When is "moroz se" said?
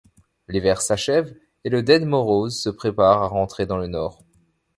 2.05-2.69